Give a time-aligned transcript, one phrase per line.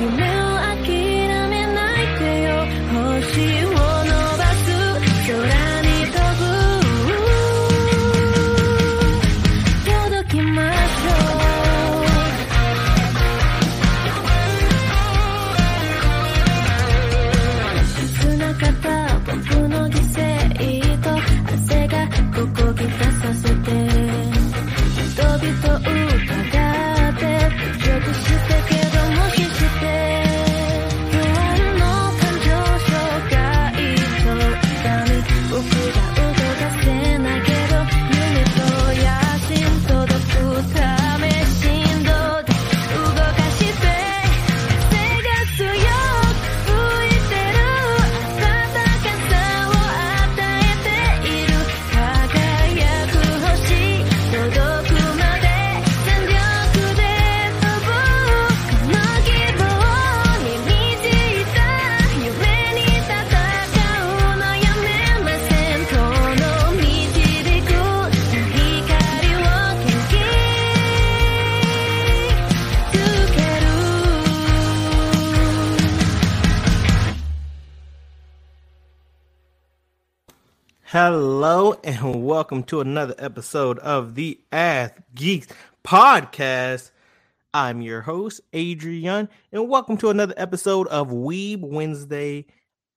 [0.00, 0.86] 夢を諦
[1.48, 2.54] めないでよ。
[2.92, 3.67] 星を
[80.90, 85.48] Hello and welcome to another episode of the Ath Geeks
[85.84, 86.92] podcast.
[87.52, 92.46] I'm your host, Adrian, and welcome to another episode of Weeb Wednesday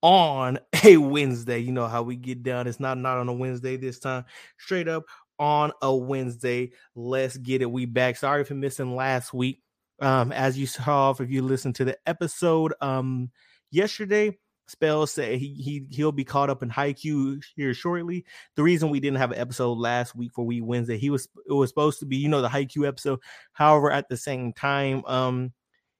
[0.02, 1.60] on a Wednesday.
[1.60, 2.66] You know how we get down.
[2.66, 4.24] It's not not on a Wednesday this time.
[4.58, 5.04] Straight up
[5.38, 6.72] on a Wednesday.
[6.96, 7.70] Let's get it.
[7.70, 8.16] We back.
[8.16, 9.60] Sorry for missing last week.
[10.00, 13.32] Um, as you saw, if you listened to the episode um
[13.70, 14.38] yesterday,
[14.72, 18.26] Spell said he he he'll be caught up in Haikyuu here shortly.
[18.56, 21.54] The reason we didn't have an episode last week for Weeb Wednesday, he was it
[21.54, 23.20] was supposed to be you know the Haikyuu episode.
[23.52, 25.52] However, at the same time, um,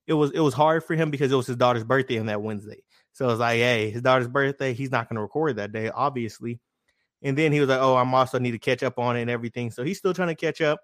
[0.08, 2.42] it was it was hard for him because it was his daughter's birthday on that
[2.42, 2.82] Wednesday.
[3.12, 5.90] So it was like, hey, his daughter's birthday, he's not going to record that day,
[5.90, 6.62] obviously.
[7.22, 9.30] And then he was like, oh, I'm also need to catch up on it and
[9.30, 9.70] everything.
[9.70, 10.80] So he's still trying to catch up.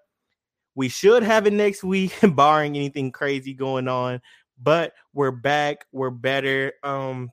[0.74, 4.20] We should have it next week, barring anything crazy going on.
[4.60, 5.86] But we're back.
[5.90, 6.74] We're better.
[6.82, 7.30] Um,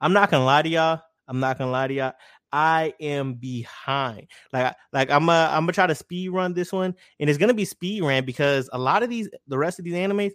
[0.00, 1.00] I'm not gonna lie to y'all.
[1.28, 2.12] I'm not gonna lie to y'all.
[2.52, 4.28] I am behind.
[4.52, 7.54] Like, like I'm uh, I'm gonna try to speed run this one, and it's gonna
[7.54, 10.32] be speed ran because a lot of these, the rest of these animes,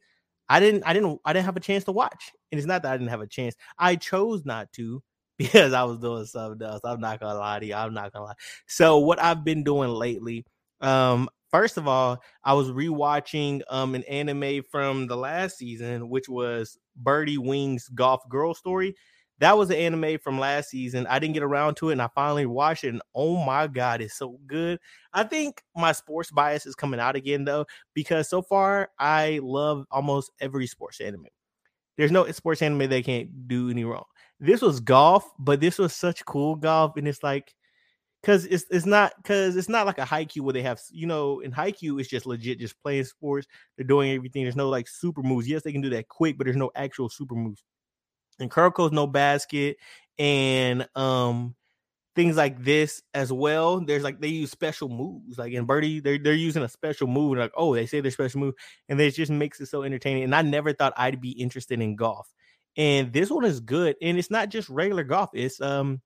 [0.50, 2.32] I didn't, I didn't, I didn't have a chance to watch.
[2.52, 3.56] And it's not that I didn't have a chance.
[3.80, 5.02] I chose not to
[5.38, 6.82] because I was doing something else.
[6.84, 7.74] I'm not gonna lie to you.
[7.74, 8.36] I'm not gonna lie.
[8.68, 10.46] So what I've been doing lately,
[10.82, 16.28] um, first of all, I was rewatching um an anime from the last season, which
[16.28, 18.96] was Birdie Wings Golf Girl Story.
[19.42, 21.08] That was an anime from last season.
[21.08, 22.90] I didn't get around to it, and I finally watched it.
[22.90, 24.80] And oh my god, it's so good.
[25.14, 27.66] I think my sports bias is coming out again though,
[27.96, 31.28] because so far I love almost every sports anime.
[31.98, 34.06] There's no sports anime they can't do any wrong.
[34.40, 37.54] This was golf, but this was such cool golf, and it's like
[38.22, 41.40] because it's it's not because it's not like a Haikyuu where they have you know
[41.42, 43.48] in Haikyuu it's just legit just playing sports.
[43.78, 44.44] They're doing everything.
[44.44, 45.48] There's no like super moves.
[45.48, 47.64] Yes, they can do that quick, but there's no actual super moves.
[48.42, 49.78] And Kuroko's no basket
[50.20, 51.56] and um
[52.16, 53.80] things like this as well.
[53.80, 55.38] There's like they use special moves.
[55.38, 57.38] Like in Birdie, they're they're using a special move.
[57.38, 58.56] Like, oh, they say they're special move,
[58.90, 60.24] and it just makes it so entertaining.
[60.24, 62.32] And I never thought I'd be interested in golf.
[62.78, 63.96] And this one is good.
[64.02, 65.30] And it's not just regular golf.
[65.34, 66.02] It's um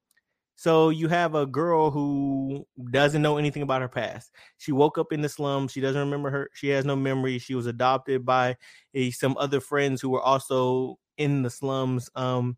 [0.57, 4.31] so you have a girl who doesn't know anything about her past.
[4.57, 5.74] She woke up in the slums.
[5.74, 6.50] She doesn't remember her.
[6.53, 7.40] She has no memory.
[7.40, 8.56] She was adopted by
[8.94, 12.09] a, some other friends who were also in the slums.
[12.16, 12.58] Um,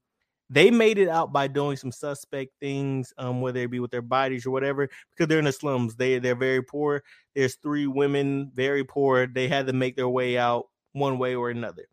[0.50, 4.02] they made it out by doing some suspect things, um, whether it be with their
[4.02, 5.96] bodies or whatever, because they're in the slums.
[5.96, 7.04] They they're very poor.
[7.36, 9.28] There's three women, very poor.
[9.28, 11.88] They had to make their way out one way or another.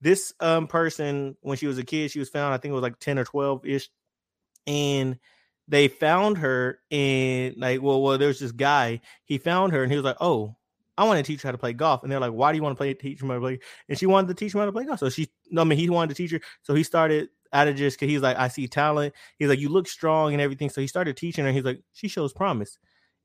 [0.00, 2.54] This um person, when she was a kid, she was found.
[2.54, 3.90] I think it was like ten or twelve ish,
[4.66, 5.18] and
[5.68, 9.00] they found her and like, well, well, there's this guy.
[9.24, 10.56] He found her and he was like, oh,
[10.98, 12.02] I want to teach her how to play golf.
[12.02, 13.58] And they're like, why do you want to play teach her how to play?
[13.88, 15.00] And she wanted to teach him how to play golf.
[15.00, 16.40] So she, no, I mean, he wanted to teach her.
[16.62, 19.14] So he started out of just because he's like, I see talent.
[19.38, 20.70] He's like, you look strong and everything.
[20.70, 21.52] So he started teaching her.
[21.52, 22.78] He's like, she shows promise.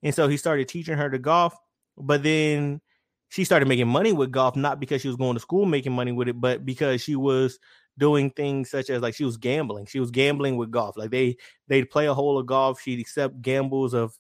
[0.03, 1.53] And so he started teaching her to golf.
[1.97, 2.81] But then
[3.30, 6.12] she started making money with golf, not because she was going to school making money
[6.12, 7.59] with it, but because she was
[7.97, 9.86] doing things such as like she was gambling.
[9.86, 10.95] She was gambling with golf.
[10.97, 11.38] Like they
[11.68, 12.80] they'd play a hole of golf.
[12.80, 14.15] She'd accept gambles of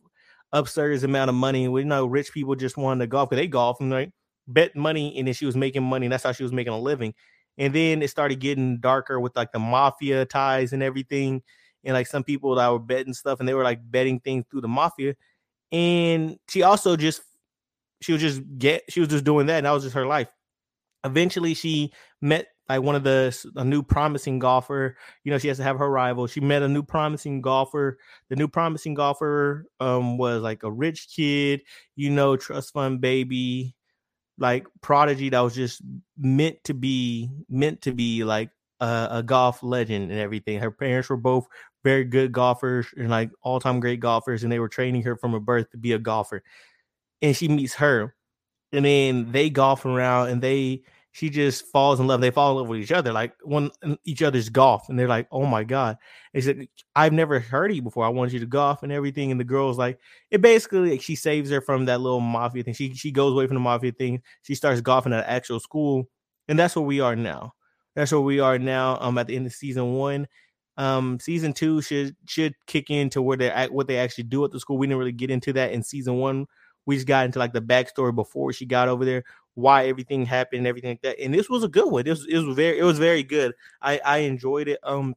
[0.53, 1.67] absurd amount of money.
[1.67, 4.11] We know rich people just wanted to golf because they golf and like
[4.47, 6.05] bet money, and then she was making money.
[6.05, 7.13] And that's how she was making a living.
[7.57, 11.41] And then it started getting darker with like the mafia ties and everything.
[11.83, 14.61] And like some people that were betting stuff, and they were like betting things through
[14.61, 15.15] the mafia.
[15.71, 17.21] And she also just
[18.01, 20.27] she was just get she was just doing that, and that was just her life.
[21.03, 21.91] Eventually, she
[22.21, 24.97] met like one of the a new promising golfer.
[25.23, 26.27] You know, she has to have her rival.
[26.27, 27.97] She met a new promising golfer.
[28.29, 31.61] The new promising golfer um was like a rich kid,
[31.95, 33.75] you know, trust fund baby,
[34.37, 35.81] like prodigy that was just
[36.17, 38.49] meant to be meant to be like
[38.79, 40.59] a, a golf legend and everything.
[40.59, 41.47] Her parents were both
[41.83, 45.33] very good golfers and like all time great golfers, and they were training her from
[45.33, 46.43] a birth to be a golfer.
[47.21, 48.15] And she meets her,
[48.71, 50.83] and then they golf around, and they
[51.17, 52.21] she just falls in love.
[52.21, 53.71] They fall in love with each other, like one
[54.05, 55.97] each other's golf, and they're like, "Oh my god!"
[56.33, 58.05] They said, "I've never heard you before.
[58.05, 59.99] I want you to golf and everything." And the girl's like,
[60.29, 62.75] "It basically like, she saves her from that little mafia thing.
[62.75, 64.21] She she goes away from the mafia thing.
[64.43, 66.07] She starts golfing at actual school,
[66.47, 67.53] and that's where we are now.
[67.95, 68.97] That's where we are now.
[69.01, 70.27] Um, at the end of season one,
[70.77, 74.51] um, season two should should kick into where they at what they actually do at
[74.51, 74.77] the school.
[74.77, 76.45] We didn't really get into that in season one.
[76.85, 79.23] We just got into like the backstory before she got over there,
[79.57, 81.19] why everything happened, and everything like that.
[81.19, 82.05] And this was a good one.
[82.05, 83.53] This it was very it was very good.
[83.81, 84.79] I I enjoyed it.
[84.83, 85.15] Um,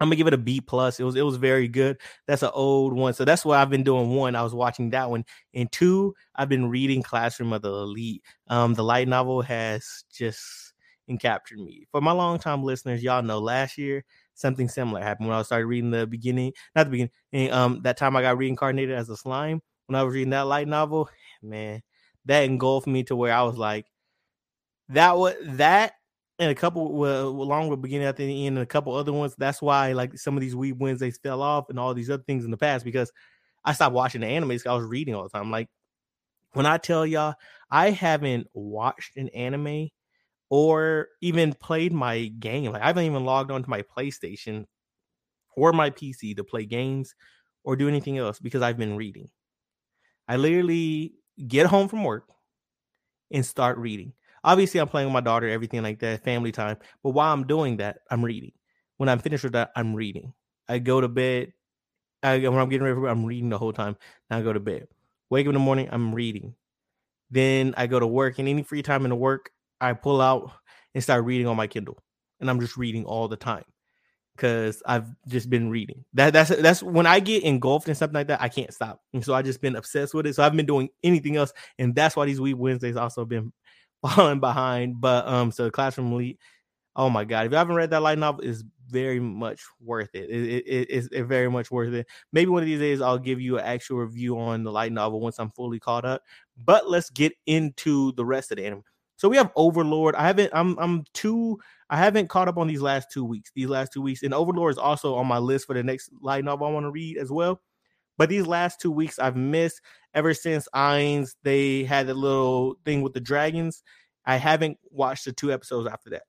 [0.00, 1.00] I'm gonna give it a B plus.
[1.00, 1.98] It was it was very good.
[2.26, 4.10] That's an old one, so that's why I've been doing.
[4.16, 5.24] One, I was watching that one,
[5.54, 8.22] and two, I've been reading Classroom of the Elite.
[8.48, 10.72] Um, the light novel has just
[11.20, 11.86] captured me.
[11.90, 14.04] For my long time listeners, y'all know last year
[14.34, 17.96] something similar happened when I started reading the beginning, not the beginning, And, um, that
[17.98, 19.60] time I got reincarnated as a slime.
[19.86, 21.10] When I was reading that light novel,
[21.42, 21.82] man,
[22.26, 23.86] that engulfed me to where I was like,
[24.88, 25.94] that was that
[26.38, 29.34] and a couple well, along with beginning at the end and a couple other ones.
[29.38, 32.44] That's why like some of these Weeb Wednesdays fell off and all these other things
[32.44, 33.12] in the past because
[33.64, 34.66] I stopped watching the animes.
[34.66, 35.50] I was reading all the time.
[35.50, 35.68] Like
[36.52, 37.34] when I tell y'all,
[37.70, 39.88] I haven't watched an anime
[40.50, 42.72] or even played my game.
[42.72, 44.66] Like I haven't even logged onto my PlayStation
[45.56, 47.14] or my PC to play games
[47.64, 49.28] or do anything else because I've been reading.
[50.28, 51.14] I literally
[51.46, 52.28] get home from work
[53.30, 54.12] and start reading.
[54.44, 56.76] Obviously, I'm playing with my daughter, everything like that, family time.
[57.02, 58.52] But while I'm doing that, I'm reading.
[58.96, 60.32] When I'm finished with that, I'm reading.
[60.68, 61.52] I go to bed.
[62.22, 63.96] I, when I'm getting ready for I'm reading the whole time.
[64.30, 64.86] Now I go to bed.
[65.30, 66.54] Wake up in the morning, I'm reading.
[67.30, 69.50] Then I go to work, and any free time in the work,
[69.80, 70.52] I pull out
[70.94, 71.98] and start reading on my Kindle,
[72.40, 73.64] and I'm just reading all the time
[74.36, 76.04] because I've just been reading.
[76.14, 79.24] That that's that's when I get engulfed in something like that, I can't stop, and
[79.24, 80.34] so I just been obsessed with it.
[80.34, 83.52] So I've been doing anything else, and that's why these Weeb Wednesdays also been
[84.02, 85.00] falling behind.
[85.00, 86.38] But um, so the Classroom Elite,
[86.96, 90.30] oh my god, if you haven't read that light novel, is very much worth it.
[90.30, 92.06] It, it, it it's it very much worth it.
[92.32, 95.20] Maybe one of these days I'll give you an actual review on the light novel
[95.20, 96.22] once I'm fully caught up.
[96.56, 98.84] But let's get into the rest of the anime.
[99.22, 100.16] So we have Overlord.
[100.16, 100.50] I haven't.
[100.52, 100.76] I'm.
[100.80, 101.60] I'm two.
[101.88, 103.52] I haven't caught up on these last two weeks.
[103.54, 106.44] These last two weeks, and Overlord is also on my list for the next light
[106.44, 107.60] novel I want to read as well.
[108.18, 109.80] But these last two weeks I've missed
[110.12, 113.84] ever since Ainz they had a little thing with the dragons.
[114.26, 116.22] I haven't watched the two episodes after that.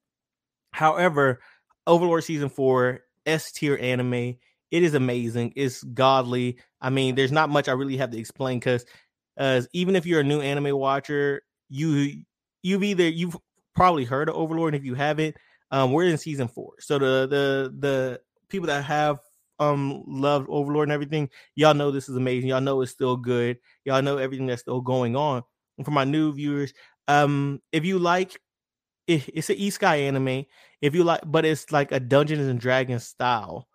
[0.72, 1.42] However,
[1.88, 4.14] Overlord season four, S tier anime.
[4.70, 5.54] It is amazing.
[5.56, 6.60] It's godly.
[6.80, 8.86] I mean, there's not much I really have to explain because,
[9.40, 12.22] uh, even if you're a new anime watcher, you
[12.64, 13.38] you've either you've
[13.76, 14.74] probably heard of Overlord.
[14.74, 15.36] And if you haven't,
[15.72, 16.74] um, we're in season four.
[16.80, 19.20] So the the the people that have
[19.60, 22.50] um loved Overlord and everything, y'all know this is amazing.
[22.50, 23.58] Y'all know it's still good.
[23.86, 25.44] Y'all know everything that's still going on.
[25.78, 26.74] And for my new viewers,
[27.08, 28.40] um, if you like
[29.08, 30.46] it, it's an Isekai anime.
[30.82, 33.68] If you like, but it's like a Dungeons and Dragons style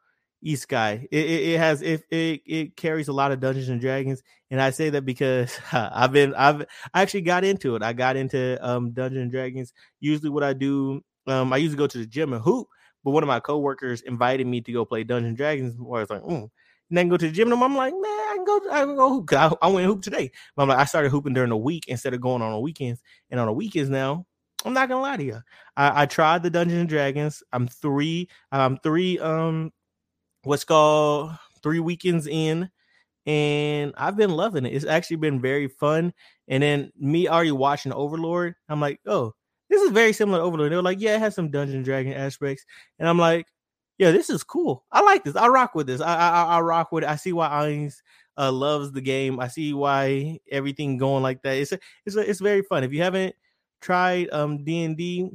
[0.45, 1.09] Isekai.
[1.11, 4.61] It, it, it has it, it it carries a lot of Dungeons and Dragons, and
[4.61, 6.63] I say that because I've been I've
[6.95, 7.83] I actually got into it.
[7.83, 9.73] I got into um Dungeons and Dragons.
[10.01, 12.69] Usually, what I do, um, I usually go to the gym and hoop.
[13.05, 15.75] But one of my coworkers invited me to go play Dungeons and Dragons.
[15.79, 16.43] Where I was like, mm.
[16.43, 16.51] and
[16.91, 19.09] then go to the gym, and I'm like, man, I can go, I can go
[19.09, 19.33] hoop.
[19.33, 20.31] I, I went hoop today.
[20.55, 23.01] But I'm like, I started hooping during the week instead of going on the weekends.
[23.31, 24.27] And on the weekends now,
[24.65, 25.41] I'm not gonna lie to you.
[25.77, 27.43] I, I tried the Dungeons and Dragons.
[27.53, 28.29] I'm three.
[28.53, 29.73] I'm three um
[30.45, 32.71] what's called three weekends in
[33.29, 34.73] and I've been loving it.
[34.73, 36.15] It's actually been very fun.
[36.49, 39.35] And then me already watching Overlord, I'm like, oh,
[39.69, 40.73] this is very similar to Overlord.
[40.73, 42.65] They were like, yeah, it has some Dungeon Dragon aspects,
[42.99, 43.47] and I'm like,
[43.99, 44.85] yeah, this is cool.
[44.91, 45.37] I like this.
[45.37, 46.01] I rock with this.
[46.01, 47.11] I I, I rock with it.
[47.11, 47.97] I see why Ainz
[48.39, 49.41] uh, loves the game.
[49.41, 51.59] I see why everything going like that.
[51.59, 52.83] It's a, it's a, it's very fun.
[52.83, 53.35] If you haven't
[53.83, 55.31] tried um D and D,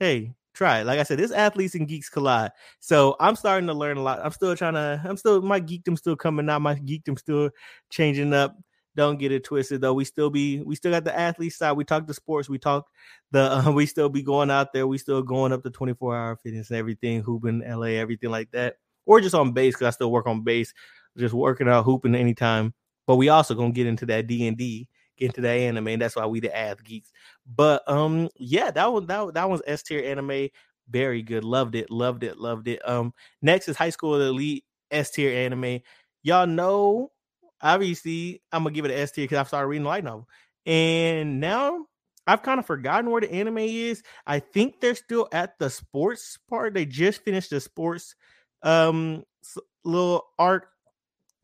[0.00, 0.86] hey, try it.
[0.86, 2.50] Like I said, this athletes and geeks collide.
[2.80, 4.20] So I'm starting to learn a lot.
[4.22, 6.60] I'm still trying to, I'm still, my geekdom still coming out.
[6.60, 7.50] My geekdom still
[7.90, 8.56] changing up.
[8.96, 9.94] Don't get it twisted though.
[9.94, 11.72] We still be, we still got the athlete side.
[11.72, 12.48] We talk the sports.
[12.48, 12.86] We talk
[13.30, 14.88] the, uh, we still be going out there.
[14.88, 18.74] We still going up to 24 hour fitness and everything, hooping LA, everything like that.
[19.06, 20.74] Or just on base because I still work on base,
[21.16, 22.74] just working out, hooping anytime.
[23.06, 24.88] But we also gonna get into that D and D
[25.20, 25.98] into that anime.
[25.98, 27.10] That's why we the ath geeks.
[27.46, 30.48] But um, yeah, that one that that one's S tier anime.
[30.90, 31.44] Very good.
[31.44, 31.90] Loved it.
[31.90, 32.38] Loved it.
[32.38, 32.86] Loved it.
[32.88, 35.80] Um, next is High School Elite S tier anime.
[36.22, 37.12] Y'all know,
[37.60, 40.28] obviously, I'm gonna give it an S tier because I've started reading light novel,
[40.66, 41.86] and now
[42.26, 44.02] I've kind of forgotten where the anime is.
[44.26, 46.74] I think they're still at the sports part.
[46.74, 48.14] They just finished the sports
[48.62, 49.24] um
[49.84, 50.68] little arc,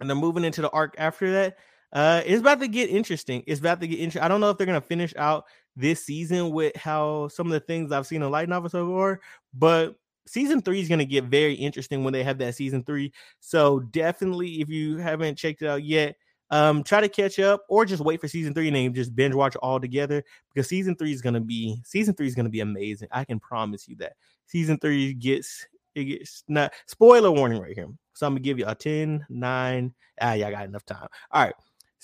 [0.00, 1.56] and they're moving into the arc after that.
[1.94, 3.44] Uh, it's about to get interesting.
[3.46, 4.22] It's about to get interesting.
[4.22, 5.44] I don't know if they're gonna finish out
[5.76, 9.20] this season with how some of the things I've seen in light novel so far,
[9.54, 9.94] but
[10.26, 13.12] season three is gonna get very interesting when they have that season three.
[13.38, 16.16] So definitely, if you haven't checked it out yet,
[16.50, 19.34] um, try to catch up or just wait for season three and then just binge
[19.34, 20.22] watch all together
[20.52, 23.08] because season three is gonna be season three is gonna be amazing.
[23.12, 24.14] I can promise you that.
[24.46, 27.88] Season three gets it gets not spoiler warning right here.
[28.14, 29.94] So I'm gonna give you a 10, 9.
[30.20, 31.08] Ah, yeah, I got enough time.
[31.30, 31.54] All right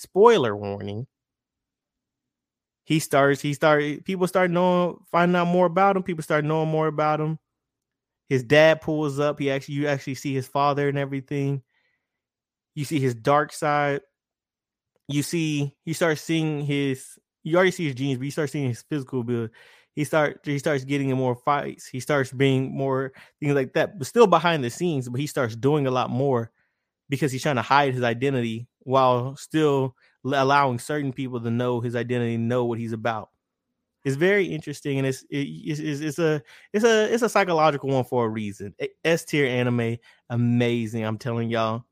[0.01, 1.07] spoiler warning.
[2.85, 6.71] He starts he started people start knowing finding out more about him people start knowing
[6.71, 7.39] more about him.
[8.29, 11.63] His dad pulls up he actually you actually see his father and everything.
[12.75, 14.01] You see his dark side.
[15.07, 18.69] You see you start seeing his you already see his genes but you start seeing
[18.69, 19.51] his physical build.
[19.95, 21.87] He start he starts getting in more fights.
[21.87, 25.55] He starts being more things like that but still behind the scenes but he starts
[25.55, 26.51] doing a lot more
[27.11, 29.95] because he's trying to hide his identity while still
[30.25, 33.31] allowing certain people to know his identity, know what he's about.
[34.05, 38.25] It's very interesting, and it's it's, it's a it's a it's a psychological one for
[38.25, 38.75] a reason.
[39.05, 39.99] S tier anime,
[40.31, 41.05] amazing.
[41.05, 41.85] I'm telling y'all,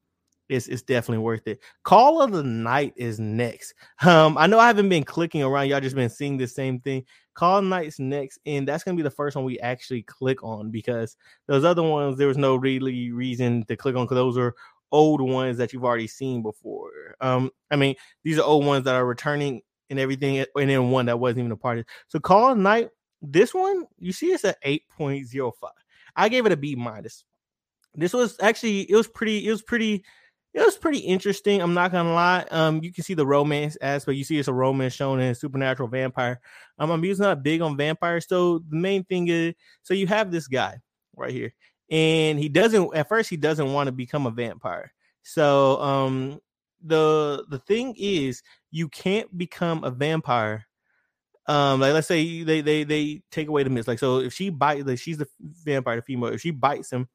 [0.49, 1.61] it's it's definitely worth it.
[1.85, 3.75] Call of the Night is next.
[4.07, 5.69] Um, I know I haven't been clicking around.
[5.69, 7.05] Y'all just been seeing the same thing.
[7.35, 11.17] Call Night's next, and that's gonna be the first one we actually click on because
[11.47, 14.55] those other ones there was no really reason to click on because those are
[14.93, 16.91] old ones that you've already seen before.
[17.21, 21.07] Um, I mean, these are old ones that are returning and everything, and then one
[21.07, 21.87] that wasn't even a part of.
[22.09, 22.91] So Call of Night,
[23.23, 25.53] this one, you see it's at 8.05.
[26.17, 27.25] I gave it a B minus.
[27.95, 30.05] This was actually it was pretty, it was pretty,
[30.55, 31.61] it was pretty interesting.
[31.61, 32.45] I'm not gonna lie.
[32.51, 34.17] Um, you can see the romance aspect.
[34.17, 36.41] You see it's a romance shounen supernatural vampire.
[36.79, 38.27] Um, I'm using not big on vampires.
[38.29, 40.79] So the main thing is so you have this guy
[41.17, 41.53] right here
[41.91, 44.93] and he doesn't at first he doesn't want to become a vampire.
[45.23, 46.41] So um
[46.85, 50.67] the the thing is you can't become a vampire
[51.47, 54.49] um like let's say they they they take away the mist like so if she
[54.49, 57.09] bites like she's the vampire the female if she bites him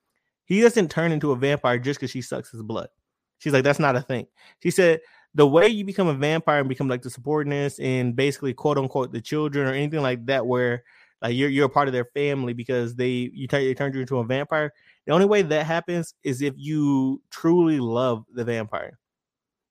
[0.45, 2.89] he doesn't turn into a vampire just because she sucks his blood.
[3.37, 4.27] She's like that's not a thing.
[4.61, 5.01] She said
[5.35, 9.11] the way you become a vampire and become like the subordinates and basically quote unquote
[9.11, 10.83] the children or anything like that where
[11.23, 14.01] like you're you're a part of their family because they you turn they turned you
[14.01, 14.73] into a vampire.
[15.07, 18.99] The only way that happens is if you truly love the vampire.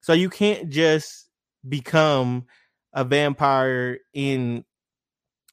[0.00, 1.28] So you can't just
[1.68, 2.46] become
[2.94, 4.64] a vampire in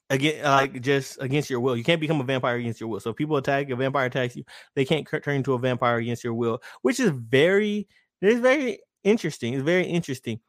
[0.10, 1.76] again like just against your will.
[1.76, 3.02] You can't become a vampire against your will.
[3.02, 6.24] So if people attack a vampire attacks you, they can't turn into a vampire against
[6.24, 7.88] your will, which is very
[8.22, 9.54] it's very interesting.
[9.54, 10.40] It's very interesting.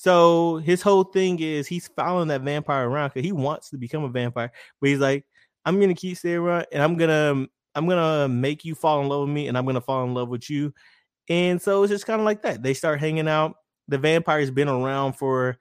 [0.00, 4.04] So his whole thing is he's following that vampire around because he wants to become
[4.04, 5.24] a vampire, but he's like,
[5.64, 9.22] I'm gonna keep Sarah and I'm gonna um, I'm gonna make you fall in love
[9.22, 10.72] with me and I'm gonna fall in love with you.
[11.28, 12.62] And so it's just kind of like that.
[12.62, 13.56] They start hanging out.
[13.88, 15.58] The vampire's been around for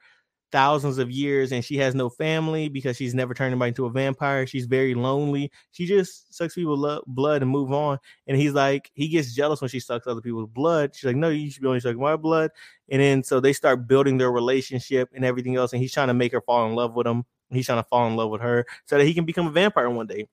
[0.52, 3.90] thousands of years and she has no family because she's never turned anybody into a
[3.90, 4.48] vampire.
[4.48, 5.52] She's very lonely.
[5.72, 7.98] She just sucks people's blood and move on.
[8.28, 10.96] And he's like, he gets jealous when she sucks other people's blood.
[10.96, 12.52] She's like, no, you should be only sucking my blood.
[12.90, 15.74] And then so they start building their relationship and everything else.
[15.74, 17.26] And he's trying to make her fall in love with him.
[17.50, 19.90] He's trying to fall in love with her so that he can become a vampire
[19.90, 20.28] one day.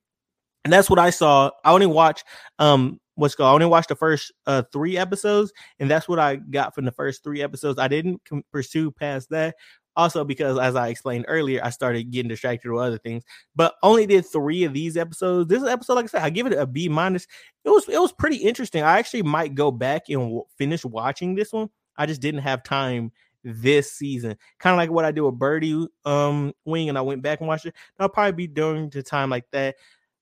[0.64, 1.50] And that's what I saw.
[1.64, 2.24] I only watched
[2.58, 3.50] um what's called.
[3.50, 6.92] I only watched the first uh three episodes, and that's what I got from the
[6.92, 7.78] first three episodes.
[7.78, 9.56] I didn't com- pursue past that.
[9.96, 13.22] Also, because as I explained earlier, I started getting distracted with other things,
[13.54, 15.48] but only did three of these episodes.
[15.48, 17.26] This episode, like I said, I give it a B minus.
[17.64, 18.82] It was it was pretty interesting.
[18.82, 21.70] I actually might go back and w- finish watching this one.
[21.96, 23.12] I just didn't have time
[23.44, 24.36] this season.
[24.58, 27.48] Kind of like what I did with Birdie um Wing, and I went back and
[27.48, 27.74] watched it.
[27.98, 29.76] I'll probably be during the time like that.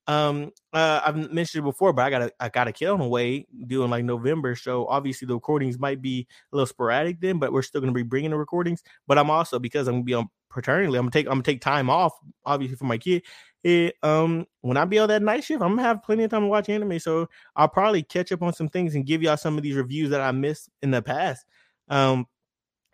[0.08, 3.90] Um, uh, I've mentioned it before, but I gotta I gotta kill him away doing
[3.90, 4.56] like November.
[4.56, 8.02] So obviously the recordings might be a little sporadic then, but we're still gonna be
[8.02, 8.82] bringing the recordings.
[9.06, 11.60] But I'm also because I'm gonna be on paternity, I'm gonna take I'm gonna take
[11.60, 12.12] time off,
[12.44, 13.22] obviously for my kid.
[13.62, 16.42] It, um, when I be on that night shift, I'm gonna have plenty of time
[16.42, 16.98] to watch anime.
[16.98, 20.10] So I'll probably catch up on some things and give y'all some of these reviews
[20.10, 21.46] that I missed in the past.
[21.88, 22.26] Um,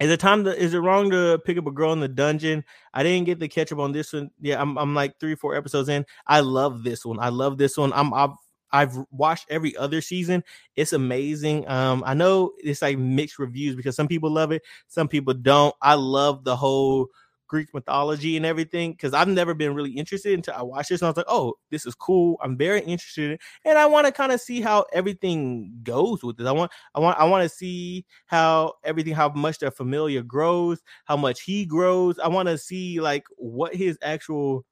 [0.00, 0.56] is it time to?
[0.56, 2.64] Is it wrong to pick up a girl in the dungeon?
[2.94, 4.30] I didn't get the catch up on this one.
[4.40, 4.78] Yeah, I'm.
[4.78, 6.06] I'm like three, four episodes in.
[6.26, 7.18] I love this one.
[7.18, 7.92] I love this one.
[7.92, 8.14] I'm.
[8.14, 8.34] I've,
[8.70, 10.44] I've watched every other season.
[10.76, 11.68] It's amazing.
[11.68, 15.74] Um, I know it's like mixed reviews because some people love it, some people don't.
[15.82, 17.08] I love the whole
[17.48, 21.06] Greek mythology and everything because I've never been really interested until I watched this and
[21.06, 22.36] I was like, oh, this is cool.
[22.42, 26.36] I'm very interested in and I want to kind of see how everything goes with
[26.36, 26.46] this.
[26.46, 30.80] I want I want I want to see how everything how much their familiar grows,
[31.06, 32.18] how much he grows.
[32.18, 34.64] I want to see like what his actual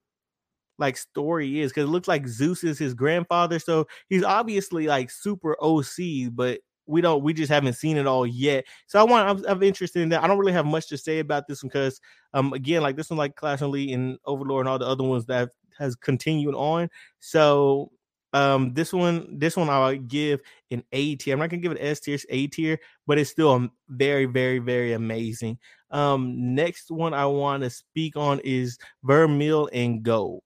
[0.78, 5.11] like story is because it looks like Zeus is his grandfather, so he's obviously like
[5.11, 8.64] super OC, but we don't we just haven't seen it all yet.
[8.87, 10.23] So I want I'm, I'm interested in that.
[10.23, 12.00] I don't really have much to say about this one because
[12.35, 15.05] um again like this one like Clash and Lee and Overlord and all the other
[15.05, 16.88] ones that has continued on.
[17.19, 17.90] So
[18.33, 20.40] um this one this one I'll give
[20.71, 21.35] an A tier.
[21.35, 24.26] I'm not gonna give it S tier, it's A tier, but it's still a very
[24.26, 25.59] very very amazing.
[25.90, 30.43] Um next one I want to speak on is Vermeil in Gold.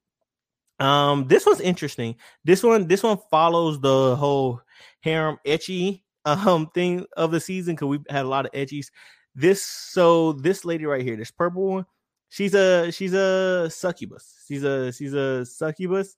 [0.78, 2.16] Um this one's interesting.
[2.44, 4.60] This one this one follows the whole
[5.00, 8.86] harem ecchi um thing of the season because we've had a lot of ecchis.
[9.34, 11.86] This so this lady right here, this purple one,
[12.28, 14.44] she's a she's a succubus.
[14.48, 16.16] She's a she's a succubus,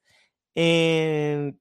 [0.57, 1.55] and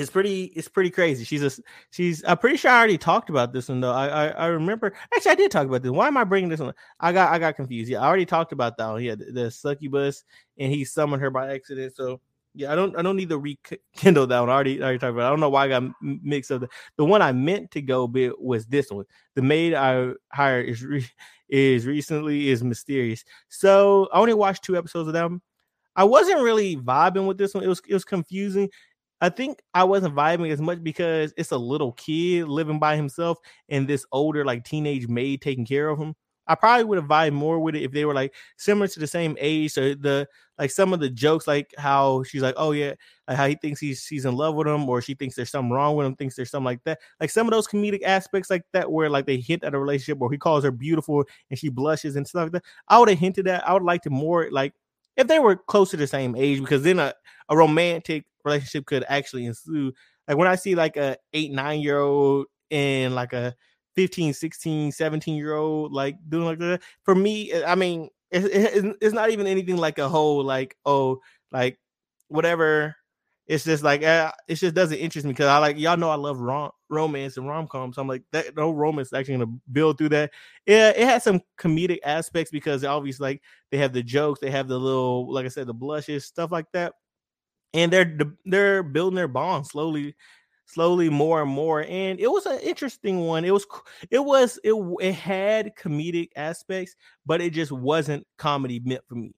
[0.00, 1.24] it's pretty it's pretty crazy.
[1.24, 1.50] She's a
[1.90, 3.92] she's I'm pretty sure I already talked about this one though.
[3.92, 5.90] I, I, I remember actually I did talk about this.
[5.90, 6.74] Why am I bringing this one?
[6.98, 7.90] I got I got confused.
[7.90, 9.02] Yeah, I already talked about that one.
[9.02, 10.24] Yeah, the, the succubus
[10.58, 11.94] and he summoned her by accident.
[11.96, 12.20] So
[12.54, 14.48] yeah, I don't I don't need to rekindle that one.
[14.48, 15.22] I already I already talked about.
[15.22, 15.26] It.
[15.26, 16.64] I don't know why I got mixed up.
[16.96, 19.04] The, one I meant to go bit was this one.
[19.34, 21.06] The maid I hired is re,
[21.48, 23.24] is recently is mysterious.
[23.48, 25.42] So I only watched two episodes of them.
[25.94, 27.62] I wasn't really vibing with this one.
[27.62, 28.68] It was it was confusing.
[29.20, 33.38] I think I wasn't vibing as much because it's a little kid living by himself
[33.68, 36.14] and this older like teenage maid taking care of him.
[36.46, 39.06] I probably would have vibed more with it if they were like similar to the
[39.06, 39.72] same age.
[39.72, 40.26] So the
[40.60, 42.92] like some of the jokes, like how she's like, oh yeah,
[43.26, 45.72] like how he thinks he's she's in love with him, or she thinks there's something
[45.72, 46.98] wrong with him, thinks there's something like that.
[47.18, 50.20] Like some of those comedic aspects like that, where like they hint at a relationship,
[50.20, 52.64] or he calls her beautiful and she blushes and stuff like that.
[52.88, 53.66] I would have hinted at.
[53.66, 54.74] I would like to more like
[55.16, 57.14] if they were close to the same age, because then a,
[57.48, 59.94] a romantic relationship could actually ensue.
[60.28, 63.54] Like when I see like a eight, nine year old and like a
[63.96, 66.82] 15, 16, 17 year old like doing like that.
[67.02, 71.20] For me, I mean, it, it, it's not even anything like a whole like oh
[71.52, 71.78] like
[72.28, 72.94] whatever.
[73.46, 76.14] It's just like uh, it just doesn't interest me because I like y'all know I
[76.14, 77.96] love rom- romance and rom coms.
[77.96, 80.30] So I'm like that no romance actually gonna build through that.
[80.66, 84.68] Yeah, it has some comedic aspects because obviously like they have the jokes, they have
[84.68, 86.92] the little like I said the blushes stuff like that,
[87.74, 90.14] and they're they're building their bond slowly
[90.70, 93.44] slowly more and more and it was an interesting one.
[93.44, 93.66] It was
[94.10, 99.34] it was it, it had comedic aspects but it just wasn't comedy meant for me.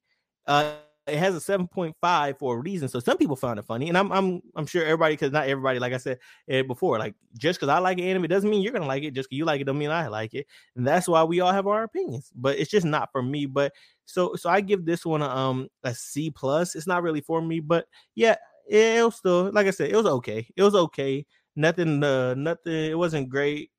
[0.47, 0.75] Uh
[1.07, 4.13] it has a 7.5 for a reason so some people found it funny and i'm
[4.13, 6.19] i'm, I'm sure everybody because not everybody like i said
[6.49, 9.29] eh, before like just because i like anime doesn't mean you're gonna like it just
[9.29, 11.67] because you like it doesn't mean i like it and that's why we all have
[11.67, 13.73] our opinions but it's just not for me but
[14.05, 16.75] so so i give this one a um a c plus.
[16.77, 18.37] It's not really for me but yeah
[18.69, 20.47] it was still like I said, it was okay.
[20.57, 21.27] It was okay.
[21.57, 23.71] Nothing uh nothing it wasn't great,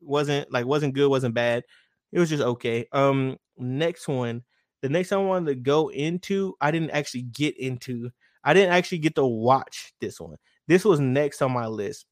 [0.00, 1.64] wasn't like wasn't good, wasn't bad.
[2.12, 2.86] It was just okay.
[2.92, 4.42] Um next one,
[4.82, 8.10] the next one I wanted to go into, I didn't actually get into.
[8.44, 10.36] I didn't actually get to watch this one.
[10.68, 12.06] This was next on my list.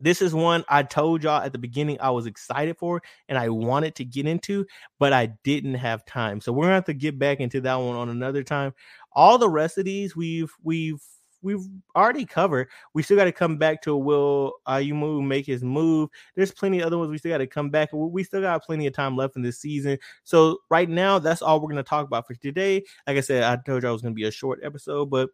[0.00, 3.48] This is one I told y'all at the beginning I was excited for and I
[3.48, 4.64] wanted to get into,
[5.00, 6.40] but I didn't have time.
[6.40, 8.72] So we're gonna have to get back into that one on another time.
[9.12, 11.02] All the rest of these we've we've
[11.42, 12.68] we've already covered.
[12.94, 16.10] We still got to come back to will Ayumu make his move.
[16.34, 17.90] There's plenty of other ones we still got to come back.
[17.92, 19.98] We still got plenty of time left in this season.
[20.24, 22.84] So right now, that's all we're gonna talk about for today.
[23.06, 25.30] Like I said, I told you I was gonna be a short episode, but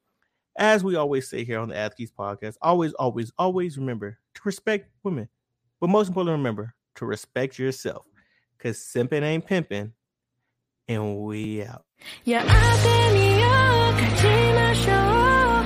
[0.56, 4.88] as we always say here on the Athletes podcast, always, always, always remember to respect
[5.02, 5.28] women,
[5.80, 8.06] but most importantly, remember to respect yourself.
[8.58, 9.92] Cause simping ain't pimping,
[10.88, 11.84] and we out.
[12.24, 12.44] Yeah,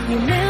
[0.09, 0.48] you know